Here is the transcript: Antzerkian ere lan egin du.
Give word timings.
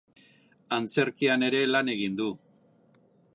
Antzerkian 0.77 1.47
ere 1.49 1.61
lan 1.75 1.93
egin 1.97 2.17
du. 2.23 2.31